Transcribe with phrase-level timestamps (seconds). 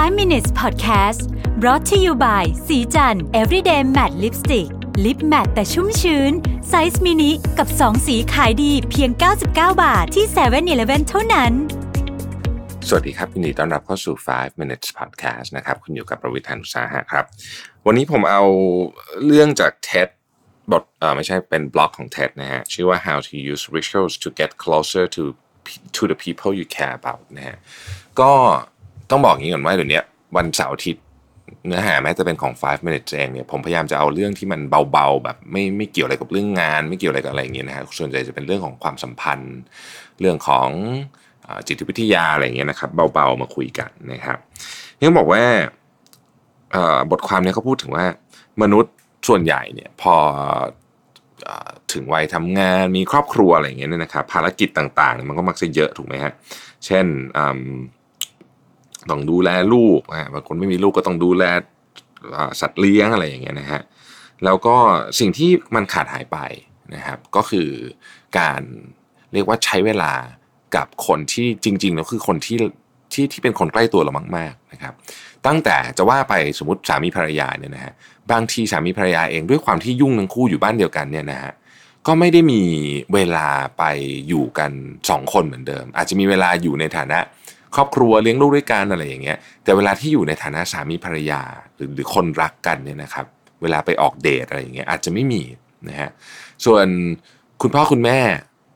[0.00, 1.20] 5 minutes podcast
[1.60, 4.68] brought to you by ศรีจันทร์ everyday matte lipstick
[5.04, 6.32] lip matte แต่ชุ่มชื้น
[6.68, 9.46] size mini กับ 2 สีขายดีเพียง 99
[9.82, 11.52] บาทที่7-Eleven เท่านั้น
[12.88, 17.24] สวัสดีครับยินดีต้อนรับเข้าสู่ 5 minutes podcast นะครับ คุณอยู่กับผม รวิศ หาญอุตสาหะครับ
[17.86, 18.44] วันนี้ผมเอา
[19.26, 20.08] เรื่องจาก TED
[20.72, 25.22] บทเออไม่ใช่เป็นบล็อกของ TED นะฮะ ชื่อว่า how to use rituals to get closer to
[25.96, 27.56] to the people you care about นะฮะ
[28.20, 28.32] ก็
[29.10, 30.00] ต้องบอกอย่างนี้ก่อนว่าเดี๋ยวนี้
[30.36, 31.02] วันเสาร์อาทิตย์
[31.66, 34.60] เนื้อหาแม้จะเป็นของ 5 minutes เองเนี่ยผมพยายามจะเอาเรื่องที่มัน
[34.92, 39.56] เบาๆ แบบไม่ไม่เกี่ยวอะไรกับเรื่องงาน ไม่เกี่ยวอะไรกับอะไรอย่างเงี้ยนะฮะส่วนใหญ่จะเป็นเรื่องของความสัมพันธ์
[40.20, 40.68] เรื่องของ
[41.68, 44.38] จิตวิทยาอะไรอย่างเงี้ยนะครับเบาๆมาคุยกันนะครับ
[45.02, 45.42] ยังบอกว่า
[47.10, 48.04] บทความนี้เขาพูดถึงว่า
[48.62, 48.94] มนุษย์
[49.28, 50.14] ส่วนใหญ่เนี่ยพอ
[51.92, 56.32] ถึงวัยทำงานมีครอบครัวอะไรอย่างเงี้ยนะครับภารกิจต่างๆ มันก็มักจะเยอะถูกไหมฮะ
[56.86, 57.06] เช่น
[59.10, 60.00] ต้องดูแลลูก
[60.34, 61.44] บางคนไม่มีลูกก็ต้องดูแล
[62.60, 63.80] สัตว์เลี้ยงอะไรอย่างเงี้ยนะฮะ
[64.44, 64.76] แล้วก็
[65.18, 66.38] สิ่งที่มันขาดหายไป
[66.94, 67.68] นะครับ ก็คือ
[68.38, 68.62] การ
[69.32, 70.12] เรียกว่าใช้เวลา
[70.76, 72.58] กับคนที่จริงๆแล้วคือคนที่
[73.12, 74.94] ที่ที่เป็นคนใกล้ตัวเรามากๆนะครับ
[75.46, 77.92] ตั้งแต่จะว่าไปสมมติสามีภรรยาเนี่ยนะฮะ
[78.32, 81.52] บางทีสามีภรรยาเองด้วยความที่ยุ่งทั้งคู่อยู่บ้านเดียวกันเนี่ยนะฮะ
[82.06, 82.62] ก็ไม่ได้มี
[83.14, 83.84] เวลาไป
[84.28, 84.72] อยู่กัน
[85.10, 87.18] สองคนเหมือนเดิม อาจจะมีเวลาอยู่ในฐานะ
[87.74, 91.42] ครอบครัวเลี้ยงลูกด้วยกันอะไรอย่างเงี้ย แต่เวลาที่อยู่ในฐานะสามีภรรยา
[91.76, 93.26] หรือหรือคนรักกันเนี่ยนะครับ
[93.62, 95.42] เวลาไปออกเดทอะไรอย่างเงี้ยอาจจะไม่มี
[95.88, 96.10] นะฮะ
[96.64, 96.86] ส่วน
[97.62, 98.18] คุณพ่อคุณแม่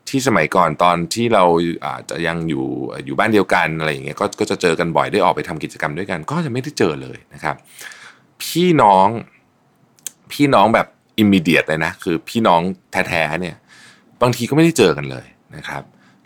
[0.09, 1.45] ที่สมัยก่อนตอนที่เรา
[1.87, 2.67] อาจจะยังอยู่
[3.07, 7.57] อยู่บ้านเดียวกันอะไรอย่างเงี้ยก็ก็จะเจอกันบ่อยได้ออกไปทำกิจกรรมด้วยกัน ก็จะไม่ได้เจอเลยนะครับ
[8.43, 9.09] พี่น้อง
[10.33, 10.87] พี่น้องแบบ
[11.19, 12.61] อิมมิเดียตเลยนะคือพี่น้อง
[13.09, 13.57] แท้ๆเนี่ย
[14.23, 15.83] บางทีก็ไม่ได้เจอกันเลยนะครับ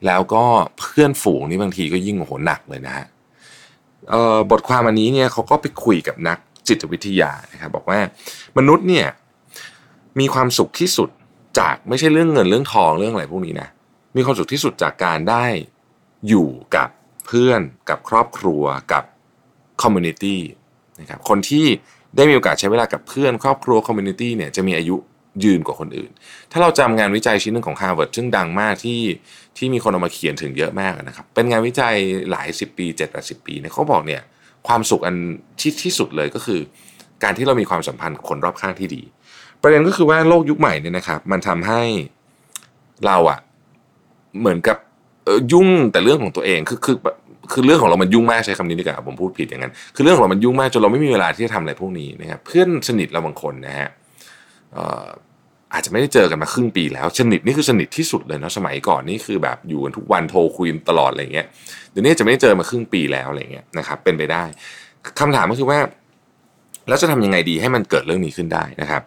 [0.06, 0.44] แล้วก็
[0.78, 3.06] เพื่อนฝูงนี่บางทีก็ยิ่งโหหนักเลยนะฮะ
[4.50, 7.98] บทความอันนี้เนี่ยเขาก็ไปคุยกับนักจิตวิทยานะครับบอกว่า
[8.58, 9.06] มนุษย์เนี่ย
[10.20, 11.08] มีความสุขที่สุด
[11.58, 13.68] จากไม่ใช่เรื่องเงินเรื่องทองเรื่องอะไรพวกนี้นะ
[14.16, 15.44] มีความสุขที่สุดจากการได้
[16.28, 16.88] อยู่กับ
[17.26, 19.04] เพื่อนกับครอบครัวกับ
[19.82, 20.40] community
[21.00, 21.66] นะครับคนที่
[22.16, 24.96] ได้มีโอกาสใช้เวลากับเพื่อนครอบครัว community เนี่ยจะมีอายุ
[25.44, 26.10] ยืนกว่าคนอื่น
[26.52, 29.00] ถ้าเราจำงานวิจัยชิ้นหนึ่งของ Harvard ซึ่งดังมากที่
[29.56, 31.94] ที่มีคนเอามาเขียนถึงเยอะมากนะครับ เป็นงานวิจัย
[32.30, 34.22] หลายสิบปีเจ็ดแปดสิบปีเนี่ยเขาบอกเนี่ย
[34.68, 35.16] ความสุขอัน
[35.60, 36.60] ที่ที่สุดเลยก็คือ
[37.22, 39.02] การที่เรามีความสัมพันธ์กับคนรอบข้างที่ดี
[39.62, 41.82] ประเด็นก็คือว่าโลกยุคใหม่เนี่ยนะครับมันทำให้
[43.06, 43.38] เราอะ
[44.40, 44.76] เหมือนกับ
[45.52, 46.96] ยุ่งแต่เรื่องของตัวเองคือคือ
[47.52, 53.88] คือเรื่องของเรามันยุ่งมากใช้คำนี้ดีกว่าผมพูดผิดอย่างนั้น คือเรื่องของเรามันยุ่งมากจนเราไม่มีเวลาที่จะทำอะไรพวกนี้นะครับเพื่อนสนิทเราบางคนนะฮะ
[55.72, 61.46] อาจจะไม่ได้เจอกันมาครึ่งปีแล้วสนิทนี่คือสนิทที่สุดเลยนะสมัยก่อนนี่คือแบบอยู่กันทุกวันโทรคุยตลอดอะไรเงี้ย
[61.90, 64.44] เดี๋ยวนี้จะไม่ได้เจอมาครึ่งปีแล้วอะไรเงี้ยนะครับเป็นไปได้
[65.20, 65.78] คำถามก็คือว่า
[66.88, 69.02] แล้วจะทำยังไงดีให้มันเกิดเรื่องนี้ขึ้นได้นะครับ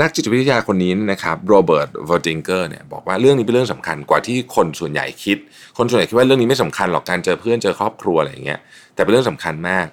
[0.00, 5.38] นักจิตวิทยาคนนี้นะครับโรเบิร์ตวอลดิงเกอร์เนี่ยบอกว่าเรื่องนี้เป็นเรื่องสำคัญกว่าที่คนส่วนใหญ่คิด
[5.78, 8.60] คนส่วนใหญ่คิดว่าเรื่องนี้ไม่สำคัญหรอกการเจอเพื่อนเจอครอบครัวอะไรอย่างเงี้ย
[8.94, 9.86] แต่เป็นเรื่องสำคัญมาก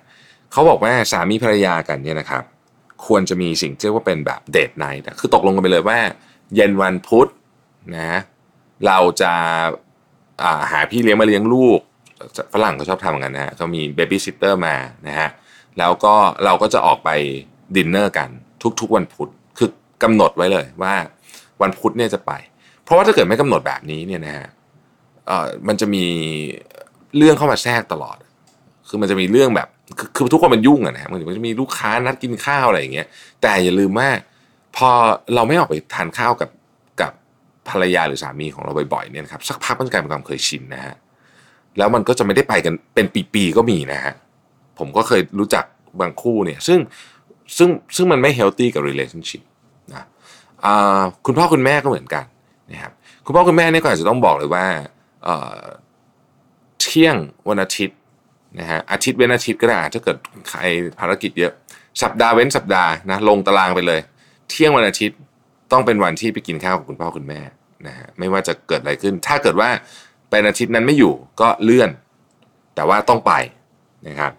[0.51, 2.43] เขาบอกว่าสามีภรรยากันเนี่ยนะครับ
[3.07, 5.99] ควรจะมีสิ่งที่เรียกว่าเป็นแบบ date night คือตกลงกันไปเลยว่า
[6.55, 7.27] เย็นวันพุธ
[7.97, 8.19] นะ
[8.87, 9.33] เราจะ
[10.71, 11.79] หาพี่เลี้ยงมาเลี้ยงลูก
[12.53, 14.75] ฝรั่งเขาชอบทำกันนะฮะเขามี babysitter มา
[15.07, 15.29] นะฮะ
[15.79, 17.09] แล้วก็เราก็จะออกไป
[17.75, 18.29] ดินเนอร์กัน
[18.79, 19.69] ทุกๆวันพุธคือ
[20.03, 20.93] กำหนดไว้เลยว่า
[21.61, 22.31] วันพุธเนี่ยจะไป
[22.83, 24.47] เพราะว่าถ้าเกิดไม่กำหนดแบบนี้เนี่ยนะฮะ
[25.67, 26.05] มันจะมี
[27.17, 28.17] เรื่องเข้ามาแทรกตลอด
[28.87, 29.67] คือมันจะมีเรื่องแบบ
[30.15, 33.07] คือทุกคนมันยุ่งอะนะมันจะมีลูกค้านัดกินข้าวอะไรอย่างเงี้ย
[33.41, 34.09] แต่อย่าลืมว่า
[34.75, 34.89] พอ
[35.35, 36.49] เราไม่ออกไปทานข้าวกับ
[37.01, 37.11] กับ
[37.69, 40.95] ภรรยาหรือสามีของเราบ่อยๆเนี่ยครับสักพักมันกลายเป็นความเคยชินนะฮะ
[41.77, 44.13] แล้วมันก็จะไม่ได้ไปกันเป็นปีๆก็มีนะฮะ
[44.79, 45.65] ผมก็เคยรู้จัก
[45.99, 46.79] บางคู่เนี่ยซึ่ง
[47.57, 49.41] ซึ่งซึ่งมันไม่เฮลตี้กับ relationship
[49.91, 50.07] นะ
[51.25, 52.25] คุณพ่อคุณแม่ก็เหมือนกัน
[52.71, 52.93] นะครับ
[53.25, 54.65] คุณพ่อคุณแม่เนี่ยก็อาจจะต้องบอกเลยว่า
[56.81, 57.15] เที่ยง
[57.49, 57.97] วันอาทิตย์
[58.59, 60.17] นะฮะอาทิตย์เว้นอาทิตย์ก็ได้ถ้าเกิด
[60.49, 60.61] ใคร
[60.99, 61.53] ภารกิจเยอะ
[62.01, 63.99] สัปดาห์เว้นสัปดาห์นะลงตารางไปเลย
[64.49, 65.17] เที่ยงวันอาทิตย์
[65.71, 67.41] ต้องเป็นวันที่ไปกินข้าวกับคุณพ่อคุณแม่
[67.87, 69.69] นะฮะไม่ว่าจะเกิดอะไรขึ้น ถ้าเกิดว่า
[70.29, 71.89] เป็นอาทิตย์นั้นไม่อยู่ก็เลื่อน
[72.75, 73.33] แต่ว่าต้องไป
[74.07, 74.31] นะครับ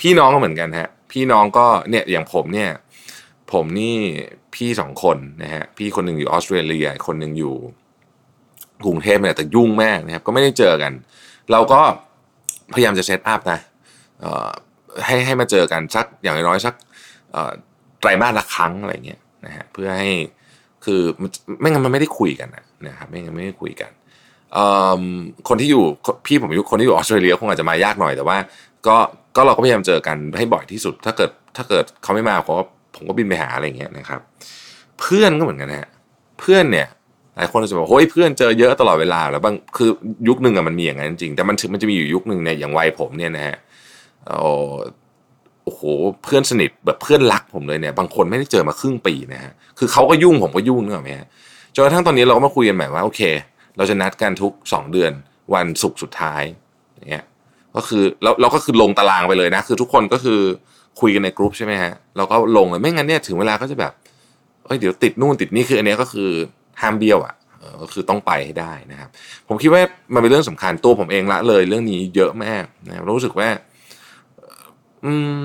[0.00, 2.70] พี่น้องก็เหมือนกันฮะพี่น้องก็เนี่ยอย่างผมเนี่ย
[3.52, 3.96] ผมนี่
[4.54, 7.54] พี่สองคนนะฮะพี่คนหนึ่งอยู่ออสเตรเลียคนหนึ่งอยู่
[8.84, 10.92] กรุงเทพเนี่ยแต่ยุ่งมากนะครับก็ไม่ได้เจอกัน
[11.52, 11.80] เราก็
[12.74, 13.60] พยายามจะเซตอัพนะ
[15.04, 16.74] ให้ให้มาเจอกันสักอย่างน้อยสัก
[18.00, 20.12] ไตรมาสละครั้งอะไรเงี้ยนะฮะเพื่อให้
[20.84, 21.00] คือ
[21.60, 22.48] ไม่งั้นมันไม่ได้คุยกัน
[22.86, 23.90] นะครับไม่งั้นไม่ได้คุยกัน
[25.48, 25.84] คนที่อยู่
[26.26, 28.38] พี่ผมอยู่คนที่อยู่ออสเตรเลียคงอาจจะมายากหน่อยแต่ว่า
[28.86, 28.96] ก็
[29.36, 32.64] ก็เราก็พยายามเจอกันให้บ่อยที่สุด ถ้าเกิดถ้าเกิดเขาไม่มาผมก็
[32.94, 34.20] ผมก็บินไปหาอะไรเงี้ยนะครับ
[35.00, 35.88] เพื่อนก็เหมือนกันฮะ
[36.38, 36.88] เพื่อนเนี่ย
[37.38, 39.90] หลายคนจะบอกโอ้ยเพื่อนเจอเยอะตลอดเวลาแล้วบางคือ
[40.28, 43.56] ยุคหนึ่งอะมันมีอย่างนั้นจริงแต่มันมันจะมีอยู่ยุคหนึ่งเนี่ยอย่างวัยผมเนี่ยนะฮะ
[45.64, 45.82] โอ้โห
[46.24, 51.26] เพื่อนสนิทแบบเพื่อนรักผมเลยเนี่ยบางคนไม่ได้เจอมาครึ่งปีนะฮะคือเขาก็ยุ่งผมก็ยุ่งนึกออกไหมฮะ
[51.74, 53.20] จนกระทั่งตอนนี้เราก็มาคุยกันใหม่ว่าโอเค
[53.76, 55.12] เราจะนัดกันทุกสองเดือน
[55.54, 56.42] วันศุกร์สุดท้าย
[56.94, 57.24] อย่างเงี้ย
[57.76, 60.40] ก็คือเราเราก็คือลงตารางไปเลยนะ คือทุกคนก็คือ
[61.00, 63.92] คุยกันในกลุ่มใช่ไหมฮะเราก็ลงเลยไม่งั้นเนี่ยถึงเวลาก็จะแบบ
[64.64, 66.30] เอ้ยเดี๋ยวติดนู่นติดนี่คืออันนี้ก็คือ
[66.80, 67.34] ห้ามเบี้ยวอะ
[67.82, 69.10] ก็คือต้องไปให้ได้นะครับ
[69.48, 69.82] ผมคิดว่า
[70.14, 73.48] มันเป็นเรื่องสำคัญตัวผมเองละเลย เรื่องนี้เยอะมากนะรู้สึกว่า
[75.04, 75.40] อืม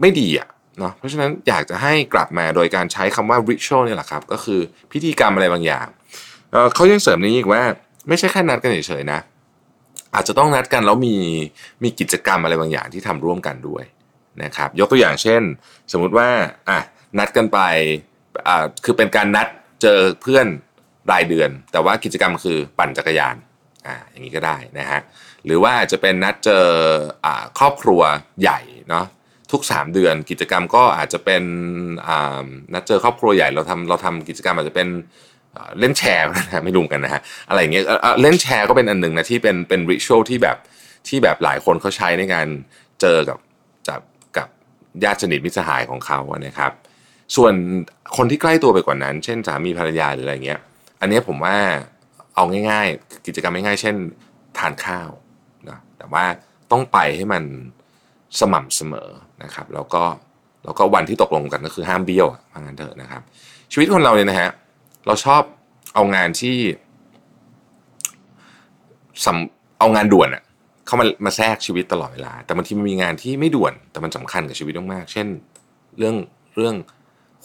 [0.00, 0.48] ไม่ดีอะ
[0.78, 4.60] เนาะเพราะฉะนั้นอยากจะให้กลับมาโดยการใช้คำว่า ritual เนี่ยแหละครับ ก็คือ
[4.92, 5.86] พิธีกรรมอะไรบางอย่าง
[6.74, 7.62] เขายังเสริมนี้อีกว่า
[8.08, 9.20] ไม่ใช่แค่นัดกันเฉยๆนะ
[10.14, 11.16] อาจจะต้องนัดกันแล้วมี
[11.82, 13.84] มีกิจกรรมอะไรบางอย่างที่ทำร่วมกันด้วย
[14.42, 15.42] นะครับ ยกตัวอย่างเช่น
[15.92, 16.28] สมมุติว่า
[16.68, 16.78] อะ
[17.18, 17.58] นัดกันไป
[18.48, 19.46] อ่าคือเป็นการนัด
[19.82, 20.46] เจอเพื่อน
[21.10, 23.36] รายเดือน แต่ว่ากิจกรรมคือปั่นจักรยาน
[23.86, 25.00] อ่าอย่างนี้ก็ได้นะฮะ
[25.44, 26.64] หรือว่าจะเป็นนัดเจอ
[27.24, 28.00] อ่าครอบครัว
[28.42, 29.06] ใหญ่เนาะ
[29.52, 31.42] ทุก 3 เดือนกิจกรรมก็อาจจะเป็น
[32.74, 34.88] นัดเจอครอบครัวใหญ่เราทำเราทำกิจกรรมอาจจะเป็น
[35.78, 37.84] เล่นแชร์นะไม่รู้กันนะฮะอะไรอย่างเงี้ย
[38.22, 40.56] เล่นแชร์ก็เป็นอันหนึ่งนะที่เป็นเป็นริชวลที่แบบ
[41.08, 42.46] ที่แบบหลายคนเขาใช้ในการ
[43.00, 43.38] เจอกับ
[43.88, 44.00] กับ
[44.36, 44.48] กับ
[45.04, 46.72] ญาติสนิทมิตรสหายของเขานะครับ
[47.36, 47.52] ส่วน
[48.16, 50.60] คนที่ใกล้ตัวไปกว่านั้น เช่นสามีภรรยาหรืออะไรเงี้ย
[51.00, 51.56] อันนี้ผมว่า
[52.34, 53.96] เอาง่าย ๆ กิจกรรมง่ายๆ เช่น
[54.58, 55.10] ทานข้าว
[55.68, 56.24] นะแต่ว่า
[56.72, 57.42] ต้องไปให้มัน
[58.40, 59.08] สม่ำเสมอ
[59.42, 60.02] นะครับ แล้วก็
[60.64, 63.22] แล้วก็วันที่ตกลงกันก็คือห้ามเบี้ยวเพรางั้นเถอะนะครับ
[63.72, 64.50] ชีวิตคนเราเนี่ยนะฮะ
[65.06, 65.42] เราชอบ
[65.94, 66.56] เอางานที่
[69.78, 70.42] เอางานด่วนอะ
[70.86, 75.26] เข้ามามาแทรกชีวิตตลอดเวลา แต่บางทีมันมีงานที่ไม่ด่วน แต่มันสำคัญกับชีวิตมากๆเช่น
[75.98, 76.16] เรื่อง
[76.56, 76.74] เรื่อง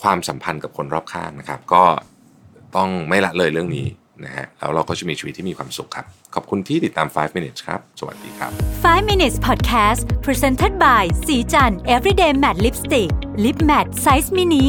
[0.02, 1.84] ความสัมพันธ์กับคนรอบข้างนะครับ ก็
[2.76, 3.88] ต้องไม่ละเลยเรื่องนี้
[4.26, 6.06] นะฮะแล้วเราก็จะมีชีวิตที่มีความสุขครับ
[6.36, 8.52] ขอบคุณที่ติดตาม 5 minutes ครับ สวัสดีครับ
[8.84, 13.12] 5 minutes podcast presented by สีจัน everyday matte lipstick
[13.44, 14.66] lip matte size mini